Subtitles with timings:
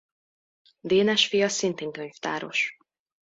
[0.81, 2.77] Dénes fia szintén könyvtáros.